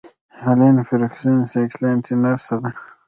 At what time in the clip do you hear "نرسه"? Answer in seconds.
2.23-2.55